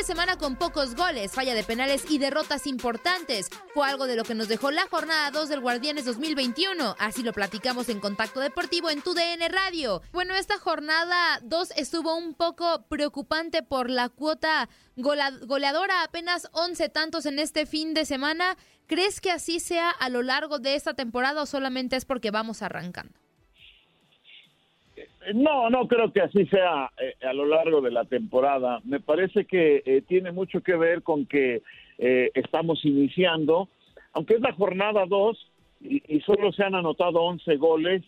De 0.00 0.06
semana 0.06 0.38
con 0.38 0.56
pocos 0.56 0.94
goles, 0.94 1.32
falla 1.32 1.54
de 1.54 1.62
penales 1.62 2.10
y 2.10 2.16
derrotas 2.16 2.66
importantes. 2.66 3.50
Fue 3.74 3.86
algo 3.86 4.06
de 4.06 4.16
lo 4.16 4.24
que 4.24 4.34
nos 4.34 4.48
dejó 4.48 4.70
la 4.70 4.86
jornada 4.86 5.30
2 5.30 5.50
del 5.50 5.60
Guardianes 5.60 6.06
2021. 6.06 6.96
Así 6.98 7.22
lo 7.22 7.34
platicamos 7.34 7.90
en 7.90 8.00
Contacto 8.00 8.40
Deportivo 8.40 8.88
en 8.88 9.02
tu 9.02 9.12
DN 9.12 9.46
Radio. 9.50 10.00
Bueno, 10.10 10.34
esta 10.34 10.58
jornada 10.58 11.38
2 11.42 11.72
estuvo 11.76 12.16
un 12.16 12.32
poco 12.32 12.86
preocupante 12.88 13.62
por 13.62 13.90
la 13.90 14.08
cuota 14.08 14.70
goleadora, 14.96 16.02
apenas 16.02 16.48
11 16.52 16.88
tantos 16.88 17.26
en 17.26 17.38
este 17.38 17.66
fin 17.66 17.92
de 17.92 18.06
semana. 18.06 18.56
¿Crees 18.86 19.20
que 19.20 19.30
así 19.30 19.60
sea 19.60 19.90
a 19.90 20.08
lo 20.08 20.22
largo 20.22 20.58
de 20.58 20.76
esta 20.76 20.94
temporada 20.94 21.42
o 21.42 21.46
solamente 21.46 21.96
es 21.96 22.06
porque 22.06 22.30
vamos 22.30 22.62
arrancando? 22.62 23.20
No, 25.34 25.70
no 25.70 25.86
creo 25.88 26.12
que 26.12 26.20
así 26.20 26.46
sea 26.46 26.90
eh, 27.00 27.14
a 27.26 27.32
lo 27.32 27.46
largo 27.46 27.80
de 27.80 27.90
la 27.90 28.04
temporada. 28.04 28.80
Me 28.84 29.00
parece 29.00 29.44
que 29.44 29.82
eh, 29.84 30.02
tiene 30.06 30.32
mucho 30.32 30.62
que 30.62 30.76
ver 30.76 31.02
con 31.02 31.26
que 31.26 31.62
eh, 31.98 32.30
estamos 32.34 32.84
iniciando, 32.84 33.68
aunque 34.12 34.34
es 34.34 34.40
la 34.40 34.52
jornada 34.52 35.04
2 35.06 35.50
y, 35.82 36.02
y 36.16 36.20
solo 36.22 36.52
se 36.52 36.64
han 36.64 36.74
anotado 36.74 37.20
11 37.22 37.56
goles, 37.56 38.02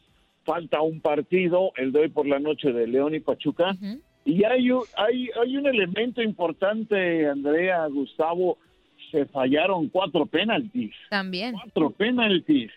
falta 0.44 0.80
un 0.80 1.00
partido, 1.00 1.72
el 1.76 1.92
de 1.92 2.00
hoy 2.00 2.08
por 2.08 2.26
la 2.26 2.38
noche 2.38 2.72
de 2.72 2.86
León 2.86 3.14
y 3.14 3.20
Pachuca, 3.20 3.76
y 4.24 4.44
hay, 4.44 4.70
un- 4.70 4.82
hay, 4.96 5.28
hay 5.40 5.56
un 5.56 5.66
elemento 5.66 6.22
importante, 6.22 7.26
Andrea, 7.28 7.86
Gustavo, 7.86 8.58
se 9.10 9.26
fallaron 9.26 9.88
cuatro 9.88 10.26
penaltis 10.26 10.92
También. 11.10 11.52
cuatro 11.54 11.90
penaltis. 11.90 12.70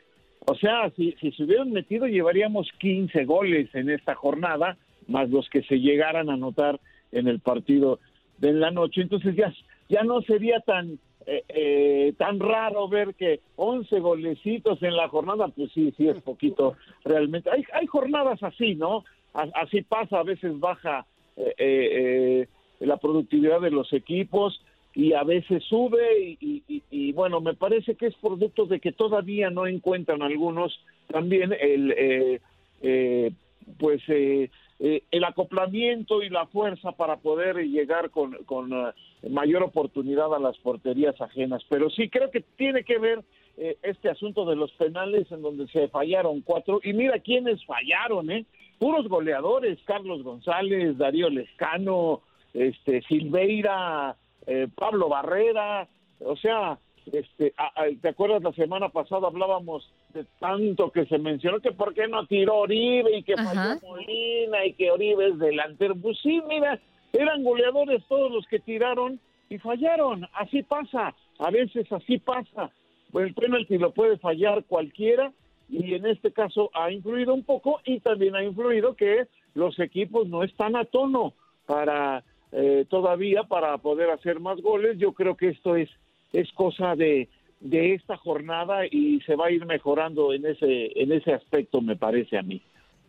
O 0.46 0.56
sea, 0.56 0.90
si, 0.96 1.14
si 1.14 1.32
se 1.32 1.44
hubieran 1.44 1.72
metido, 1.72 2.08
llevaríamos 2.08 2.70
15 2.80 3.26
goles 3.26 3.74
en 3.74 3.90
esta 3.90 4.16
jornada, 4.16 4.78
más 5.08 5.30
los 5.30 5.50
que 5.50 5.64
se 5.64 5.80
llegaran 5.80 6.30
a 6.30 6.34
anotar 6.34 6.80
en 7.12 7.28
el 7.28 7.40
partido 7.40 8.00
de 8.38 8.54
la 8.54 8.72
noche. 8.72 9.02
Entonces 9.02 9.36
ya, 9.36 9.54
ya 9.90 10.04
no 10.04 10.22
sería 10.22 10.60
tan 10.60 11.00
eh, 11.28 11.44
eh, 11.50 12.14
tan 12.20 12.40
raro 12.40 12.88
ver 12.88 13.16
que 13.16 13.40
11 13.56 14.00
golecitos 14.00 14.82
en 14.84 14.96
la 14.96 15.10
jornada, 15.10 15.48
pues 15.48 15.72
sí, 15.74 15.92
sí 15.98 16.08
es 16.08 16.22
poquito 16.22 16.76
realmente. 17.04 17.50
Hay, 17.50 17.64
hay 17.74 17.88
jornadas 17.88 18.44
así, 18.44 18.76
¿no? 18.76 19.04
Así 19.34 19.82
pasa, 19.82 20.20
a 20.20 20.24
veces 20.24 20.58
baja 20.60 21.06
eh, 21.36 21.54
eh, 21.58 22.48
eh, 22.80 22.86
la 22.86 22.98
productividad 22.98 23.60
de 23.60 23.72
los 23.72 23.92
equipos 23.92 24.62
y 24.96 25.14
a 25.14 25.24
veces 25.24 25.64
sube 25.66 26.38
y, 26.40 26.64
y- 26.90 27.12
bueno, 27.12 27.40
me 27.42 27.54
parece 27.54 27.96
que 27.96 28.08
es 28.08 28.16
producto 28.16 28.66
de 28.66 28.80
que 28.80 28.92
todavía 28.92 29.50
no 29.50 29.68
encuentran 29.68 30.22
algunos 30.22 30.78
también 31.08 31.54
el 31.54 31.92
eh, 31.98 32.42
eh, 32.82 33.32
pues 33.78 34.02
eh, 34.08 34.50
eh, 34.80 35.04
el 35.12 35.24
acoplamiento 35.24 36.22
y 36.22 36.30
la 36.30 36.46
fuerza 36.48 36.92
para 36.94 37.18
poder 37.18 37.58
llegar 37.58 38.10
con, 38.10 38.34
con 38.46 38.72
eh, 38.74 39.30
mayor 39.30 39.64
oportunidad 39.64 40.34
a 40.34 40.40
las 40.40 40.58
porterías 40.58 41.20
ajenas. 41.22 41.64
Pero 41.70 41.90
sí 41.90 42.10
creo 42.10 42.30
que 42.32 42.42
tiene 42.42 42.84
que 42.84 42.98
ver 42.98 43.24
eh, 43.58 43.78
este 43.84 44.10
asunto 44.10 44.46
de 44.46 44.56
los 44.56 44.72
penales 44.74 45.32
en 45.32 45.42
donde 45.42 45.68
se 45.68 45.88
fallaron 45.88 46.42
cuatro 46.42 46.80
y 46.84 46.94
mira 46.94 47.20
quiénes 47.20 47.64
fallaron, 47.66 48.30
¿eh? 48.32 48.46
Puros 48.80 49.08
goleadores, 49.08 49.80
Carlos 49.86 50.22
González, 50.24 50.98
Darío 50.98 51.30
Lescano, 51.30 52.22
este 52.54 53.02
Silveira, 53.04 54.16
eh, 54.48 54.68
Pablo 54.76 55.10
Barrera, 55.10 55.88
o 56.20 56.36
sea, 56.36 56.78
este, 57.12 57.54
a- 57.58 57.72
a- 57.82 57.88
¿te 58.02 58.10
acuerdas 58.10 58.42
la 58.44 58.52
semana 58.54 58.90
pasada 58.90 59.28
hablábamos 59.28 59.92
de 60.14 60.26
tanto 60.40 60.92
que 60.92 61.06
se 61.06 61.18
mencionó 61.20 61.60
que 61.60 61.72
por 61.72 61.94
qué 61.94 62.08
no 62.08 62.26
tiró 62.26 62.58
Oribe 62.60 63.18
y 63.18 63.24
que 63.24 63.36
falló 63.36 63.80
Molina 63.82 64.66
y 64.66 64.74
que 64.74 64.92
Oribe 64.92 65.28
es 65.30 65.38
delantero? 65.40 65.96
Pues 65.96 66.18
sí, 66.24 66.42
mira, 66.48 66.80
eran 67.14 67.44
goleadores 67.44 68.04
todos 68.08 68.32
los 68.32 68.46
que 68.48 68.60
tiraron 68.60 69.20
y 69.50 69.58
fallaron, 69.60 70.28
así 70.34 70.64
pasa, 70.64 71.14
a 71.40 71.52
veces 71.52 71.92
así 71.92 72.18
pasa. 72.18 72.72
Pues 73.12 73.28
el 73.28 73.34
penalti 73.36 73.78
lo 73.78 73.92
puede 73.92 74.18
fallar 74.18 74.64
cualquiera 74.66 75.32
y 75.70 75.94
en 75.94 76.06
este 76.08 76.32
caso 76.32 76.70
ha 76.74 76.92
influido 76.92 77.34
un 77.34 77.44
poco 77.44 77.80
y 77.86 78.00
también 78.00 78.36
ha 78.36 78.44
influido 78.44 78.96
que 78.96 79.28
los 79.54 79.80
equipos 79.80 80.28
no 80.28 80.44
están 80.44 80.76
a 80.76 80.86
tono 80.86 81.34
para 81.66 82.24
eh, 82.52 82.86
todavía 82.90 83.44
para 83.44 83.78
poder 83.78 84.10
hacer 84.10 84.40
más 84.40 84.62
goles. 84.62 84.98
Yo 84.98 85.14
creo 85.14 85.36
que 85.36 85.50
esto 85.50 85.76
es 85.76 85.90
es 86.34 86.52
cosa 86.54 86.96
de 86.96 87.30
de 87.62 87.94
esta 87.94 88.18
jornada 88.18 88.86
y 88.86 89.22
se 89.22 89.36
va 89.36 89.48
a 89.48 89.52
ir 89.52 89.66
mejorando 89.66 90.34
en 90.34 90.46
ese 90.46 90.92
en 91.02 91.12
ese 91.12 91.34
aspecto 91.34 91.82
me 91.82 91.96
parece 91.96 92.38
a 92.38 92.42
mí. 92.44 92.62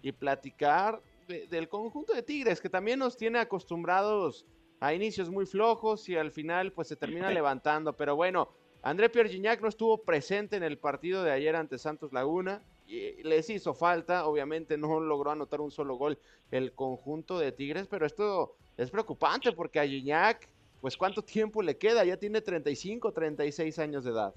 y 0.03 0.13
platicar 0.13 1.01
de- 1.27 1.47
del 1.49 1.69
conjunto 1.69 2.13
de 2.15 2.23
Tigres, 2.23 2.61
que 2.61 2.69
también 2.71 3.01
nos 3.01 3.17
tiene 3.17 3.41
acostumbrados 3.41 4.47
a 4.79 4.95
inicios 4.95 5.31
muy 5.31 5.47
flojos 5.47 6.09
y 6.09 6.15
al 6.17 6.31
final 6.31 6.71
pues 6.73 6.87
se 6.89 6.95
termina 6.97 7.31
levantando. 7.35 7.93
Pero 7.95 8.15
bueno, 8.15 8.49
André 8.83 9.09
Pierre 9.09 9.29
Gignac 9.31 9.61
no 9.61 9.69
estuvo 9.69 9.99
presente 10.05 10.55
en 10.57 10.63
el 10.63 10.79
partido 10.79 11.25
de 11.25 11.33
ayer 11.33 11.57
ante 11.57 11.79
Santos 11.79 12.13
Laguna. 12.13 12.63
Y 12.87 13.21
les 13.25 13.51
hizo 13.51 13.75
falta, 13.75 14.27
obviamente 14.29 14.79
no 14.79 15.01
logró 15.01 15.33
anotar 15.33 15.61
un 15.61 15.73
solo 15.73 15.97
gol 15.97 16.19
el 16.53 16.73
conjunto 16.73 17.37
de 17.41 17.51
Tigres, 17.51 17.89
pero 17.89 18.07
esto 18.07 18.55
es 18.77 18.91
preocupante 18.91 19.53
porque 19.53 19.81
a 19.81 19.87
Gignac, 19.87 20.49
pues 20.81 20.97
cuánto 20.97 21.23
tiempo 21.23 21.63
le 21.63 21.77
queda, 21.77 22.05
ya 22.05 22.17
tiene 22.17 22.41
35, 22.41 23.13
36 23.13 23.79
años 23.79 24.05
de 24.05 24.11
edad. 24.11 24.33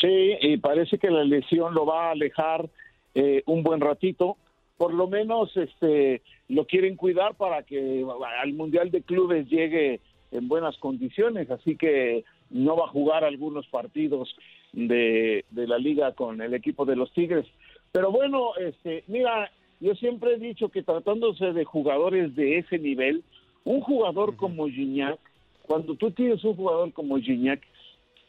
Sí, 0.00 0.36
y 0.40 0.56
parece 0.58 0.98
que 0.98 1.10
la 1.10 1.24
lesión 1.24 1.74
lo 1.74 1.86
va 1.86 2.08
a 2.08 2.10
alejar 2.12 2.68
eh, 3.14 3.42
un 3.46 3.62
buen 3.62 3.80
ratito. 3.80 4.36
Por 4.76 4.92
lo 4.92 5.06
menos 5.06 5.56
este 5.56 6.22
lo 6.48 6.66
quieren 6.66 6.96
cuidar 6.96 7.34
para 7.36 7.62
que 7.62 8.04
al 8.42 8.52
Mundial 8.52 8.90
de 8.90 9.02
Clubes 9.02 9.48
llegue 9.48 10.00
en 10.30 10.48
buenas 10.48 10.76
condiciones, 10.78 11.50
así 11.50 11.76
que 11.76 12.24
no 12.50 12.76
va 12.76 12.86
a 12.86 12.90
jugar 12.90 13.24
algunos 13.24 13.66
partidos 13.68 14.36
de, 14.72 15.44
de 15.50 15.66
la 15.66 15.78
liga 15.78 16.12
con 16.12 16.42
el 16.42 16.54
equipo 16.54 16.84
de 16.84 16.96
los 16.96 17.12
Tigres. 17.12 17.46
Pero 17.92 18.10
bueno, 18.10 18.56
este, 18.56 19.04
mira, 19.06 19.50
yo 19.80 19.94
siempre 19.94 20.34
he 20.34 20.38
dicho 20.38 20.68
que 20.68 20.82
tratándose 20.82 21.52
de 21.52 21.64
jugadores 21.64 22.34
de 22.34 22.58
ese 22.58 22.78
nivel, 22.78 23.22
un 23.64 23.80
jugador 23.80 24.36
como 24.36 24.68
Gignac, 24.68 25.18
cuando 25.62 25.94
tú 25.94 26.10
tienes 26.10 26.44
un 26.44 26.54
jugador 26.54 26.92
como 26.92 27.18
Gignac, 27.18 27.62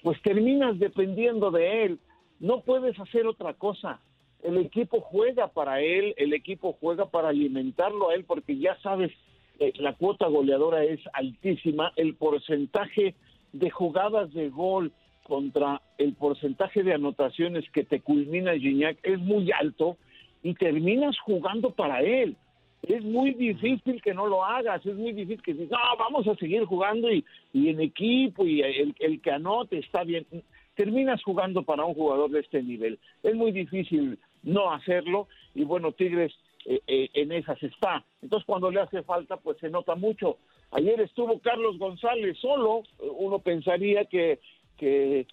pues 0.01 0.21
terminas 0.21 0.79
dependiendo 0.79 1.51
de 1.51 1.85
él. 1.85 1.99
No 2.39 2.61
puedes 2.61 2.99
hacer 2.99 3.25
otra 3.27 3.53
cosa. 3.53 3.99
El 4.43 4.57
equipo 4.57 5.01
juega 5.01 5.47
para 5.47 5.81
él, 5.81 6.13
el 6.17 6.33
equipo 6.33 6.77
juega 6.79 7.07
para 7.07 7.29
alimentarlo 7.29 8.09
a 8.09 8.15
él, 8.15 8.23
porque 8.25 8.57
ya 8.57 8.77
sabes, 8.81 9.11
eh, 9.59 9.73
la 9.77 9.93
cuota 9.93 10.27
goleadora 10.27 10.83
es 10.83 10.99
altísima, 11.13 11.91
el 11.95 12.15
porcentaje 12.15 13.15
de 13.53 13.69
jugadas 13.69 14.33
de 14.33 14.49
gol 14.49 14.91
contra 15.23 15.81
el 15.97 16.13
porcentaje 16.13 16.83
de 16.83 16.93
anotaciones 16.93 17.69
que 17.71 17.83
te 17.83 18.01
culmina 18.01 18.53
Gignac 18.53 18.97
es 19.01 19.19
muy 19.19 19.51
alto 19.51 19.97
y 20.45 20.53
terminas 20.53 21.17
jugando 21.21 21.71
para 21.71 22.01
él. 22.03 22.35
Es 22.83 23.03
muy 23.03 23.33
difícil 23.33 23.99
que 23.99 24.13
no 24.13 24.27
lo 24.27 24.45
hagas, 24.45 24.85
es 24.85 24.95
muy 24.95 25.11
difícil 25.11 25.41
que 25.41 25.53
digas, 25.55 25.71
no, 25.71 25.97
vamos 25.97 26.27
a 26.27 26.35
seguir 26.35 26.65
jugando 26.65 27.11
y, 27.11 27.25
y 27.51 27.69
en 27.69 27.81
equipo 27.81 28.45
y 28.45 28.61
el, 28.61 28.95
el 28.99 29.21
que 29.21 29.31
anote 29.31 29.79
está 29.79 30.03
bien. 30.03 30.27
Terminas 30.75 31.23
jugando 31.23 31.63
para 31.63 31.83
un 31.83 31.95
jugador 31.95 32.29
de 32.29 32.41
este 32.41 32.61
nivel. 32.61 32.99
Es 33.23 33.33
muy 33.33 33.53
difícil 33.53 34.19
no 34.43 34.71
hacerlo 34.71 35.27
y 35.55 35.63
bueno, 35.63 35.93
Tigres 35.93 36.31
eh, 36.65 36.79
eh, 36.85 37.09
en 37.15 37.31
esas 37.31 37.61
está. 37.63 38.05
Entonces 38.21 38.45
cuando 38.45 38.69
le 38.69 38.81
hace 38.81 39.01
falta, 39.01 39.37
pues 39.37 39.57
se 39.57 39.71
nota 39.71 39.95
mucho. 39.95 40.37
Ayer 40.69 41.01
estuvo 41.01 41.39
Carlos 41.39 41.79
González 41.79 42.37
solo, 42.37 42.83
uno 42.99 43.39
pensaría 43.39 44.05
que, 44.05 44.39
que 44.77 45.25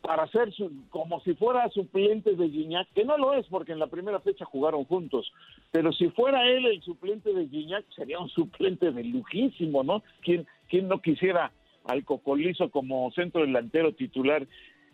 para 0.00 0.26
ser 0.28 0.52
su, 0.52 0.70
como 0.90 1.20
si 1.20 1.34
fuera 1.34 1.68
suplente 1.70 2.34
de 2.34 2.48
Gignac, 2.48 2.88
que 2.94 3.04
no 3.04 3.16
lo 3.16 3.34
es 3.34 3.46
porque 3.46 3.72
en 3.72 3.78
la 3.78 3.86
primera 3.86 4.20
fecha 4.20 4.44
jugaron 4.44 4.84
juntos, 4.84 5.32
pero 5.70 5.92
si 5.92 6.08
fuera 6.10 6.46
él 6.48 6.66
el 6.66 6.82
suplente 6.82 7.32
de 7.32 7.48
Gignac 7.48 7.84
sería 7.94 8.18
un 8.18 8.28
suplente 8.28 8.92
de 8.92 9.04
lujísimo, 9.04 9.82
¿no? 9.82 10.02
¿Quién, 10.22 10.46
quién 10.68 10.88
no 10.88 11.00
quisiera 11.00 11.52
al 11.84 12.04
Cocolizo 12.04 12.70
como 12.70 13.10
centro 13.12 13.42
delantero 13.42 13.92
titular 13.92 14.46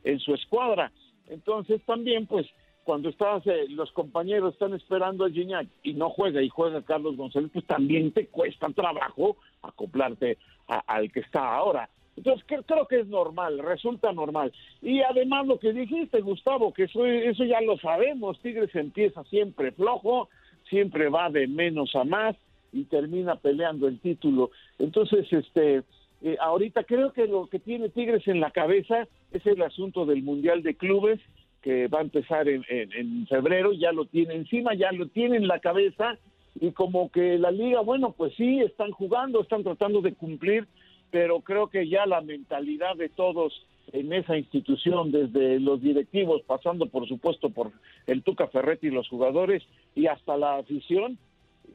en 0.04 0.18
su 0.18 0.34
escuadra? 0.34 0.92
Entonces 1.28 1.80
también 1.84 2.26
pues 2.26 2.46
cuando 2.84 3.08
estás, 3.08 3.46
eh, 3.46 3.66
los 3.68 3.92
compañeros 3.92 4.54
están 4.54 4.74
esperando 4.74 5.24
a 5.24 5.30
Gignac 5.30 5.68
y 5.82 5.92
no 5.94 6.10
juega 6.10 6.42
y 6.42 6.48
juega 6.48 6.82
Carlos 6.82 7.16
González, 7.16 7.50
pues 7.52 7.66
también 7.66 8.10
te 8.12 8.26
cuesta 8.26 8.68
trabajo 8.70 9.36
acoplarte 9.62 10.38
al 10.66 11.12
que 11.12 11.20
está 11.20 11.54
ahora. 11.54 11.88
Entonces 12.20 12.44
creo 12.46 12.86
que 12.86 13.00
es 13.00 13.06
normal, 13.06 13.60
resulta 13.60 14.12
normal. 14.12 14.52
Y 14.82 15.00
además 15.00 15.46
lo 15.46 15.58
que 15.58 15.72
dijiste, 15.72 16.20
Gustavo, 16.20 16.70
que 16.74 16.82
eso, 16.84 17.06
eso 17.06 17.44
ya 17.44 17.62
lo 17.62 17.78
sabemos, 17.78 18.38
Tigres 18.40 18.74
empieza 18.74 19.24
siempre 19.24 19.72
flojo, 19.72 20.28
siempre 20.68 21.08
va 21.08 21.30
de 21.30 21.46
menos 21.46 21.96
a 21.96 22.04
más 22.04 22.36
y 22.74 22.84
termina 22.84 23.36
peleando 23.36 23.88
el 23.88 24.00
título. 24.00 24.50
Entonces, 24.78 25.32
este, 25.32 25.82
eh, 26.20 26.36
ahorita 26.38 26.84
creo 26.84 27.14
que 27.14 27.26
lo 27.26 27.46
que 27.46 27.58
tiene 27.58 27.88
Tigres 27.88 28.28
en 28.28 28.40
la 28.40 28.50
cabeza 28.50 29.08
es 29.32 29.46
el 29.46 29.62
asunto 29.62 30.04
del 30.04 30.22
Mundial 30.22 30.62
de 30.62 30.74
Clubes, 30.74 31.20
que 31.62 31.88
va 31.88 32.00
a 32.00 32.02
empezar 32.02 32.50
en, 32.50 32.66
en, 32.68 32.92
en 32.92 33.26
febrero, 33.28 33.72
ya 33.72 33.92
lo 33.92 34.04
tiene 34.04 34.34
encima, 34.34 34.74
ya 34.74 34.92
lo 34.92 35.06
tiene 35.06 35.38
en 35.38 35.48
la 35.48 35.58
cabeza, 35.58 36.18
y 36.54 36.72
como 36.72 37.10
que 37.10 37.38
la 37.38 37.50
liga, 37.50 37.80
bueno, 37.80 38.12
pues 38.14 38.34
sí, 38.34 38.60
están 38.60 38.90
jugando, 38.90 39.40
están 39.40 39.62
tratando 39.62 40.02
de 40.02 40.12
cumplir 40.12 40.68
pero 41.10 41.40
creo 41.40 41.68
que 41.68 41.88
ya 41.88 42.06
la 42.06 42.20
mentalidad 42.20 42.96
de 42.96 43.08
todos 43.08 43.66
en 43.92 44.12
esa 44.12 44.36
institución, 44.36 45.10
desde 45.10 45.58
los 45.58 45.80
directivos, 45.80 46.42
pasando 46.46 46.86
por 46.86 47.08
supuesto 47.08 47.50
por 47.50 47.72
el 48.06 48.22
Tuca 48.22 48.46
Ferretti 48.46 48.86
y 48.86 48.90
los 48.90 49.08
jugadores 49.08 49.62
y 49.94 50.06
hasta 50.06 50.36
la 50.36 50.56
afición, 50.56 51.18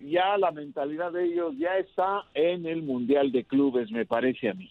ya 0.02 0.38
la 0.38 0.52
mentalidad 0.52 1.12
de 1.12 1.26
ellos 1.26 1.54
ya 1.58 1.78
está 1.78 2.26
en 2.34 2.66
el 2.66 2.84
Mundial 2.84 3.32
de 3.32 3.44
Clubes, 3.44 3.92
me 3.92 4.06
parece 4.06 4.50
a 4.50 4.54
mí. 4.54 4.70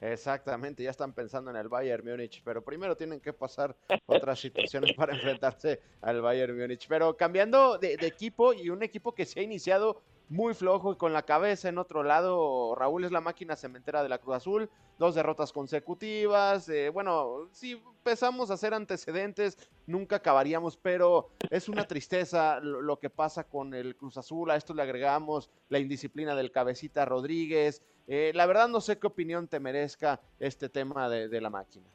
Exactamente, 0.00 0.82
ya 0.82 0.90
están 0.90 1.12
pensando 1.12 1.50
en 1.50 1.58
el 1.58 1.68
Bayern 1.68 2.08
Múnich, 2.08 2.40
pero 2.42 2.64
primero 2.64 2.96
tienen 2.96 3.20
que 3.20 3.34
pasar 3.34 3.76
otras 4.06 4.40
situaciones 4.40 4.94
para 4.94 5.14
enfrentarse 5.14 5.80
al 6.00 6.22
Bayern 6.22 6.58
Múnich. 6.58 6.86
Pero 6.88 7.16
cambiando 7.16 7.76
de, 7.76 7.98
de, 7.98 8.06
equipo 8.06 8.54
y 8.54 8.70
un 8.70 8.82
equipo 8.82 9.14
que 9.14 9.26
se 9.26 9.40
ha 9.40 9.42
iniciado 9.42 10.00
muy 10.30 10.54
flojo 10.54 10.92
y 10.92 10.96
con 10.96 11.12
la 11.12 11.22
cabeza 11.22 11.68
en 11.68 11.76
otro 11.76 12.04
lado. 12.04 12.74
Raúl 12.76 13.04
es 13.04 13.10
la 13.10 13.20
máquina 13.20 13.56
cementera 13.56 14.02
de 14.02 14.08
la 14.08 14.18
Cruz 14.18 14.36
Azul, 14.36 14.70
dos 14.98 15.16
derrotas 15.16 15.52
consecutivas. 15.52 16.68
Eh, 16.68 16.88
bueno, 16.88 17.48
si 17.50 17.72
empezamos 17.72 18.50
a 18.50 18.54
hacer 18.54 18.72
antecedentes, 18.72 19.58
nunca 19.88 20.16
acabaríamos, 20.16 20.76
pero 20.76 21.30
es 21.50 21.68
una 21.68 21.84
tristeza 21.84 22.60
lo, 22.60 22.96
que 23.00 23.10
pasa 23.10 23.42
con 23.42 23.74
el 23.74 23.96
Cruz 23.96 24.16
Azul. 24.16 24.50
A 24.52 24.56
esto 24.56 24.72
le 24.72 24.82
agregamos 24.82 25.50
la 25.68 25.80
indisciplina 25.80 26.36
del 26.36 26.52
cabecita 26.52 27.04
Rodríguez. 27.04 27.82
Eh, 28.06 28.30
la 28.32 28.46
verdad 28.46 28.68
no 28.68 28.80
sé 28.80 29.00
qué 29.00 29.08
opinión 29.08 29.48
te 29.48 29.58
merezca 29.58 30.20
este 30.38 30.68
tema 30.68 31.08
de, 31.08 31.40
la 31.40 31.50
máquina. 31.50 31.86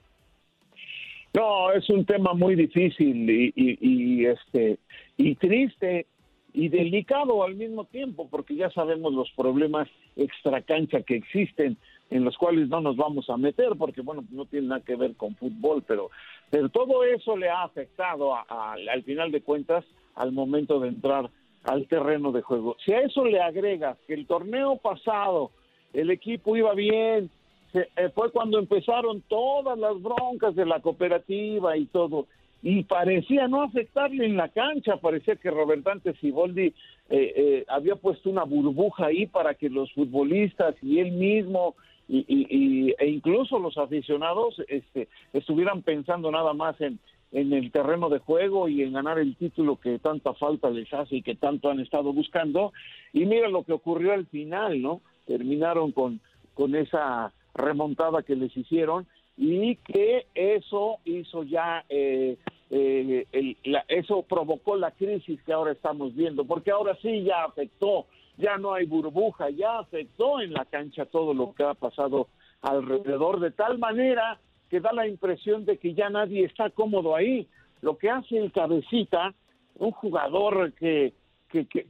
No, 1.33 1.71
es 1.71 1.89
un 1.89 2.05
tema 2.05 2.33
muy 2.33 2.55
difícil 2.55 3.29
y 3.29 4.25
este 4.25 4.77
y 5.17 5.35
triste 5.35 6.07
y 6.55 6.69
delicado 6.69 7.43
al 7.43 7.55
mismo 7.55 7.83
tiempo, 7.83 8.29
porque 8.31 8.55
ya 8.55 8.69
sabemos 8.71 9.13
los 9.13 9.29
problemas 9.31 9.89
extracancha 10.15 11.01
que 11.01 11.17
existen, 11.17 11.77
en 12.09 12.23
los 12.23 12.37
cuales 12.37 12.69
no 12.69 12.79
nos 12.79 12.95
vamos 12.95 13.29
a 13.29 13.35
meter, 13.35 13.73
porque 13.77 14.01
bueno, 14.01 14.23
no 14.31 14.45
tiene 14.45 14.67
nada 14.67 14.81
que 14.81 14.95
ver 14.95 15.15
con 15.15 15.35
fútbol, 15.35 15.83
pero, 15.85 16.09
pero 16.49 16.69
todo 16.69 17.03
eso 17.03 17.35
le 17.35 17.49
ha 17.49 17.63
afectado 17.63 18.33
a, 18.33 18.73
al 18.73 19.03
final 19.03 19.31
de 19.31 19.41
cuentas 19.41 19.83
al 20.15 20.31
momento 20.31 20.79
de 20.79 20.87
entrar 20.87 21.29
al 21.65 21.87
terreno 21.87 22.31
de 22.31 22.41
juego. 22.41 22.77
Si 22.85 22.93
a 22.93 23.01
eso 23.01 23.25
le 23.25 23.41
agregas 23.41 23.97
que 24.07 24.13
el 24.13 24.25
torneo 24.25 24.77
pasado 24.77 25.51
el 25.93 26.09
equipo 26.09 26.55
iba 26.55 26.73
bien, 26.73 27.29
se, 27.73 27.89
eh, 27.97 28.09
fue 28.13 28.31
cuando 28.31 28.59
empezaron 28.59 29.21
todas 29.27 29.77
las 29.77 30.01
broncas 30.01 30.55
de 30.55 30.65
la 30.65 30.79
cooperativa 30.79 31.75
y 31.75 31.85
todo, 31.87 32.27
y 32.67 32.81
parecía 32.81 33.47
no 33.47 33.61
afectarle 33.61 34.25
en 34.25 34.37
la 34.37 34.49
cancha, 34.49 34.97
parecía 34.97 35.35
que 35.35 35.51
Robertante 35.51 36.15
Siboldi 36.15 36.65
eh, 36.65 36.73
eh, 37.11 37.65
había 37.67 37.95
puesto 37.95 38.27
una 38.27 38.43
burbuja 38.43 39.05
ahí 39.05 39.27
para 39.27 39.53
que 39.53 39.69
los 39.69 39.93
futbolistas 39.93 40.73
y 40.81 40.97
él 40.97 41.11
mismo 41.11 41.75
y, 42.07 42.95
e 42.97 43.07
incluso 43.07 43.59
los 43.59 43.77
aficionados 43.77 44.59
este, 44.67 45.09
estuvieran 45.31 45.83
pensando 45.83 46.31
nada 46.31 46.53
más 46.55 46.81
en, 46.81 46.97
en 47.31 47.53
el 47.53 47.71
terreno 47.71 48.09
de 48.09 48.17
juego 48.17 48.67
y 48.67 48.81
en 48.81 48.93
ganar 48.93 49.19
el 49.19 49.35
título 49.35 49.79
que 49.79 49.99
tanta 49.99 50.33
falta 50.33 50.71
les 50.71 50.91
hace 50.91 51.17
y 51.17 51.21
que 51.21 51.35
tanto 51.35 51.69
han 51.69 51.79
estado 51.81 52.13
buscando. 52.13 52.73
Y 53.13 53.27
mira 53.27 53.47
lo 53.47 53.63
que 53.63 53.73
ocurrió 53.73 54.11
al 54.11 54.25
final, 54.25 54.81
¿no? 54.81 55.01
Terminaron 55.27 55.91
con, 55.91 56.19
con 56.55 56.73
esa 56.73 57.31
remontada 57.53 58.23
que 58.23 58.35
les 58.35 58.57
hicieron 58.57 59.05
y 59.37 59.75
que 59.77 60.25
eso 60.33 60.97
hizo 61.05 61.43
ya 61.43 61.83
eh, 61.89 62.37
eh, 62.69 63.27
el, 63.31 63.57
la, 63.63 63.85
eso 63.87 64.23
provocó 64.23 64.75
la 64.75 64.91
crisis 64.91 65.41
que 65.43 65.53
ahora 65.53 65.71
estamos 65.71 66.15
viendo, 66.15 66.45
porque 66.45 66.71
ahora 66.71 66.97
sí 67.01 67.23
ya 67.23 67.43
afectó, 67.43 68.07
ya 68.37 68.57
no 68.57 68.73
hay 68.73 68.85
burbuja, 68.85 69.49
ya 69.49 69.79
afectó 69.79 70.41
en 70.41 70.53
la 70.53 70.65
cancha 70.65 71.05
todo 71.05 71.33
lo 71.33 71.53
que 71.53 71.63
ha 71.63 71.73
pasado 71.73 72.27
alrededor, 72.61 73.39
de 73.39 73.51
tal 73.51 73.77
manera 73.77 74.39
que 74.69 74.79
da 74.79 74.91
la 74.93 75.07
impresión 75.07 75.65
de 75.65 75.77
que 75.77 75.93
ya 75.93 76.09
nadie 76.09 76.43
está 76.45 76.69
cómodo 76.71 77.15
ahí. 77.15 77.47
Lo 77.81 77.97
que 77.97 78.09
hace 78.09 78.37
el 78.37 78.51
cabecita, 78.51 79.33
un 79.77 79.91
jugador 79.91 80.73
que, 80.73 81.13
que, 81.49 81.67
que, 81.67 81.85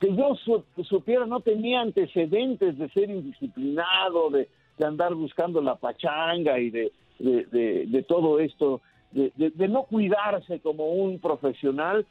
yo 0.00 0.36
su, 0.36 0.64
supiera 0.84 1.26
no 1.26 1.40
tenía 1.40 1.80
antecedentes 1.80 2.78
de 2.78 2.88
ser 2.90 3.10
indisciplinado, 3.10 4.30
de, 4.30 4.48
de 4.78 4.86
andar 4.86 5.14
buscando 5.14 5.60
la 5.60 5.74
pachanga 5.74 6.60
y 6.60 6.70
de, 6.70 6.92
de, 7.18 7.86
de 7.86 8.02
todo 8.04 8.38
esto 8.38 8.80
de, 9.12 9.68
no 9.68 9.84
cuidarse 9.84 10.60
como 10.60 10.92
un 10.92 11.18
profesional, 11.18 12.06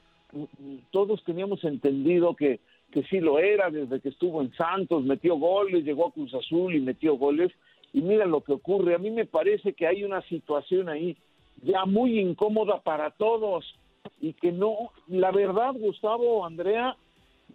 todos 0.92 1.24
teníamos 1.24 1.64
entendido 1.64 2.36
que, 2.36 2.60
que 2.92 3.04
sí 3.04 3.20
lo 3.20 3.40
era 3.40 3.70
desde 3.70 4.00
que 4.00 4.10
estuvo 4.10 4.42
en 4.42 4.54
Santos, 4.54 5.04
metió 5.04 5.36
goles, 5.36 5.84
llegó 5.84 6.08
a 6.08 6.12
Cruz 6.12 6.34
Azul 6.34 6.76
y 6.76 6.80
metió 6.80 7.16
goles, 7.16 7.52
y 7.94 8.02
mira 8.02 8.26
lo 8.26 8.42
que 8.42 8.54
ocurre, 8.54 8.96
a 8.96 9.00
mí 9.00 9.10
me 9.10 9.26
parece 9.26 9.74
que 9.74 9.88
hay 9.88 10.04
una 10.04 10.22
situación 10.24 10.90
ahí 10.90 11.18
ya 11.64 11.86
muy 11.86 12.20
incómoda 12.20 12.80
para 12.82 13.12
todos 13.12 13.66
y 14.22 14.34
que 14.34 14.52
no, 14.52 14.92
la 15.08 15.32
verdad, 15.32 15.74
Gustavo, 15.74 16.46
Andrea, 16.46 16.96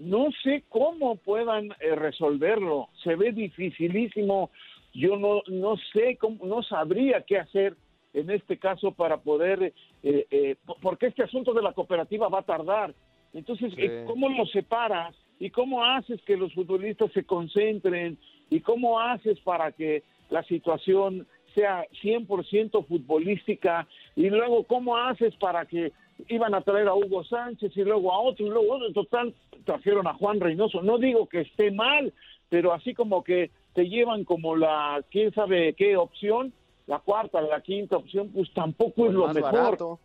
no 0.01 0.29
sé 0.43 0.65
cómo 0.69 1.17
puedan 1.17 1.71
eh, 1.81 1.95
resolverlo, 1.95 2.89
se 3.03 3.15
ve 3.15 3.33
dificilísimo, 3.33 4.51
yo 4.93 5.17
no, 5.17 5.43
no 5.47 5.77
sé 5.93 6.17
cómo, 6.17 6.45
no 6.45 6.63
sabría 6.63 7.23
qué 7.23 7.39
hacer 7.39 7.77
en 8.14 8.30
este 8.30 8.56
caso 8.59 8.92
para 8.92 9.18
poder, 9.18 9.75
eh, 10.02 10.26
eh, 10.30 10.56
porque 10.80 11.06
este 11.06 11.25
asunto 11.25 11.52
de 11.52 11.62
la 11.62 11.73
cooperativa 11.73 12.28
va 12.28 12.38
a 12.38 12.44
tardar. 12.44 12.94
Entonces, 13.35 13.75
eh, 13.76 14.04
¿cómo 14.06 14.28
lo 14.28 14.47
separas? 14.47 15.14
¿Y 15.40 15.50
cómo 15.50 15.85
haces 15.85 16.23
que 16.23 16.37
los 16.37 16.54
futbolistas 16.54 17.11
se 17.12 17.25
concentren? 17.25 18.16
¿Y 18.49 18.61
cómo 18.61 19.00
haces 19.00 19.38
para 19.40 19.73
que 19.73 20.04
la 20.30 20.44
situación 20.44 21.26
sea 21.56 21.85
100% 22.02 22.87
futbolística? 22.87 23.88
Y 24.14 24.30
luego, 24.30 24.62
¿cómo 24.62 24.97
haces 24.97 25.35
para 25.37 25.66
que 25.66 25.92
iban 26.28 26.54
a 26.54 26.61
traer 26.61 26.87
a 26.87 26.94
Hugo 26.94 27.25
Sánchez 27.25 27.76
y 27.76 27.83
luego 27.83 28.12
a 28.12 28.21
otro 28.21 28.47
y 28.47 28.50
luego 28.50 28.75
otro? 28.75 28.87
En 28.87 28.94
total, 28.94 29.35
trajeron 29.64 30.06
a 30.06 30.14
Juan 30.14 30.38
Reynoso. 30.38 30.83
No 30.83 30.99
digo 30.99 31.28
que 31.28 31.40
esté 31.40 31.73
mal, 31.73 32.12
pero 32.49 32.73
así 32.73 32.94
como 32.94 33.25
que 33.25 33.50
te 33.73 33.88
llevan 33.88 34.23
como 34.23 34.54
la, 34.54 35.04
quién 35.11 35.33
sabe 35.33 35.75
qué 35.75 35.97
opción, 35.97 36.52
la 36.87 36.99
cuarta, 36.99 37.41
la 37.41 37.61
quinta 37.61 37.97
opción, 37.97 38.31
pues 38.35 38.53
tampoco 38.53 39.07
es 39.07 39.12
lo 39.12 39.33
mejor. 39.33 39.99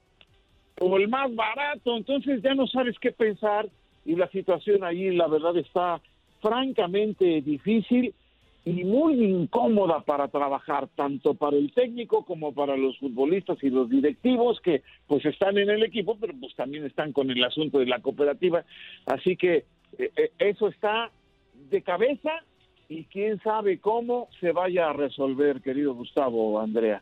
O 0.82 0.98
el 0.98 1.10
más 1.10 1.34
barato, 1.36 1.98
entonces 1.98 2.42
ya 2.42 2.54
no 2.54 2.66
sabes 2.68 2.98
qué 3.00 3.12
pensar 3.12 3.68
y 4.06 4.16
la 4.16 4.30
situación 4.30 4.84
ahí, 4.84 5.12
la 5.12 5.28
verdad, 5.28 5.58
está 5.58 6.02
francamente 6.42 7.42
difícil 7.42 8.14
y 8.66 8.84
muy 8.84 9.24
incómoda 9.26 10.02
para 10.02 10.28
trabajar, 10.28 10.88
tanto 10.96 11.34
para 11.34 11.58
el 11.58 11.74
técnico 11.74 12.24
como 12.24 12.54
para 12.54 12.78
los 12.78 12.98
futbolistas 12.98 13.58
y 13.64 13.70
los 13.70 13.90
directivos 13.90 14.60
que 14.62 14.84
pues 15.08 15.26
están 15.26 15.58
en 15.58 15.70
el 15.70 15.84
equipo, 15.84 16.18
pero 16.20 16.34
pues 16.40 16.56
también 16.56 16.86
están 16.86 17.12
con 17.12 17.30
el 17.30 17.44
asunto 17.44 17.80
de 17.80 17.86
la 17.86 18.00
cooperativa. 18.00 18.64
Así 19.06 19.36
que 19.36 19.66
eh, 19.98 20.12
eh, 20.16 20.32
eso 20.40 20.68
está 20.68 21.12
de 21.70 21.82
cabeza 21.82 22.32
y 22.90 23.06
quién 23.06 23.40
sabe 23.44 23.80
cómo 23.80 24.28
se 24.42 24.52
vaya 24.52 24.90
a 24.90 24.94
resolver, 24.94 25.62
querido 25.62 25.94
Gustavo 25.94 26.60
Andrea. 26.60 27.02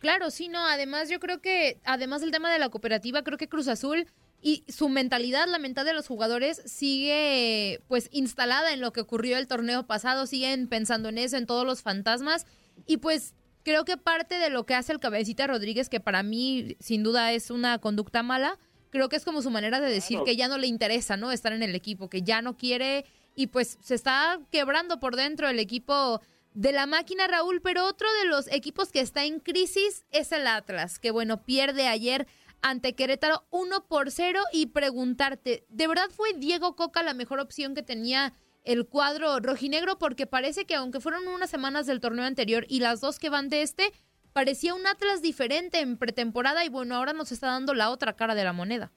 Claro, 0.00 0.30
sí, 0.30 0.48
no, 0.48 0.66
además 0.66 1.08
yo 1.08 1.20
creo 1.20 1.40
que, 1.40 1.78
además 1.84 2.22
del 2.22 2.30
tema 2.30 2.52
de 2.52 2.58
la 2.58 2.70
cooperativa, 2.70 3.22
creo 3.22 3.38
que 3.38 3.48
Cruz 3.48 3.68
Azul 3.68 4.06
y 4.42 4.64
su 4.68 4.88
mentalidad, 4.88 5.46
la 5.46 5.58
mentalidad 5.58 5.92
de 5.92 5.96
los 5.96 6.08
jugadores 6.08 6.62
sigue 6.66 7.80
pues 7.86 8.08
instalada 8.12 8.72
en 8.72 8.80
lo 8.80 8.92
que 8.92 9.00
ocurrió 9.00 9.38
el 9.38 9.46
torneo 9.46 9.86
pasado, 9.86 10.26
siguen 10.26 10.68
pensando 10.68 11.10
en 11.10 11.18
eso, 11.18 11.36
en 11.36 11.46
todos 11.46 11.64
los 11.64 11.82
fantasmas 11.82 12.46
y 12.86 12.98
pues 12.98 13.34
creo 13.62 13.84
que 13.84 13.96
parte 13.96 14.38
de 14.38 14.50
lo 14.50 14.66
que 14.66 14.74
hace 14.74 14.92
el 14.92 15.00
cabecita 15.00 15.46
Rodríguez, 15.46 15.88
que 15.88 16.00
para 16.00 16.22
mí 16.22 16.76
sin 16.80 17.02
duda 17.02 17.32
es 17.32 17.50
una 17.50 17.78
conducta 17.78 18.22
mala, 18.22 18.58
creo 18.94 19.08
que 19.08 19.16
es 19.16 19.24
como 19.24 19.42
su 19.42 19.50
manera 19.50 19.80
de 19.80 19.90
decir 19.90 20.20
que 20.24 20.36
ya 20.36 20.46
no 20.46 20.56
le 20.56 20.68
interesa, 20.68 21.16
¿no? 21.16 21.32
Estar 21.32 21.52
en 21.52 21.64
el 21.64 21.74
equipo, 21.74 22.08
que 22.08 22.22
ya 22.22 22.42
no 22.42 22.56
quiere 22.56 23.04
y 23.34 23.48
pues 23.48 23.76
se 23.82 23.96
está 23.96 24.38
quebrando 24.52 25.00
por 25.00 25.16
dentro 25.16 25.48
el 25.48 25.58
equipo 25.58 26.22
de 26.52 26.70
la 26.70 26.86
máquina 26.86 27.26
Raúl, 27.26 27.60
pero 27.60 27.86
otro 27.86 28.06
de 28.22 28.28
los 28.28 28.46
equipos 28.52 28.92
que 28.92 29.00
está 29.00 29.24
en 29.24 29.40
crisis 29.40 30.04
es 30.12 30.30
el 30.30 30.46
Atlas, 30.46 31.00
que 31.00 31.10
bueno, 31.10 31.42
pierde 31.42 31.88
ayer 31.88 32.28
ante 32.62 32.94
Querétaro 32.94 33.44
1 33.50 33.84
por 33.88 34.12
0 34.12 34.40
y 34.52 34.66
preguntarte, 34.66 35.64
¿de 35.68 35.86
verdad 35.88 36.08
fue 36.10 36.32
Diego 36.34 36.76
Coca 36.76 37.02
la 37.02 37.14
mejor 37.14 37.40
opción 37.40 37.74
que 37.74 37.82
tenía 37.82 38.32
el 38.62 38.86
cuadro 38.86 39.40
rojinegro? 39.40 39.98
Porque 39.98 40.28
parece 40.28 40.66
que 40.66 40.76
aunque 40.76 41.00
fueron 41.00 41.26
unas 41.26 41.50
semanas 41.50 41.86
del 41.86 41.98
torneo 41.98 42.24
anterior 42.24 42.64
y 42.68 42.78
las 42.78 43.00
dos 43.00 43.18
que 43.18 43.28
van 43.28 43.48
de 43.48 43.62
este, 43.62 43.92
parecía 44.34 44.74
un 44.74 44.86
Atlas 44.86 45.22
diferente 45.22 45.80
en 45.80 45.96
pretemporada 45.96 46.64
y 46.64 46.68
bueno, 46.68 46.96
ahora 46.96 47.14
nos 47.14 47.32
está 47.32 47.46
dando 47.46 47.72
la 47.72 47.90
otra 47.90 48.12
cara 48.12 48.34
de 48.34 48.44
la 48.44 48.52
moneda. 48.52 48.90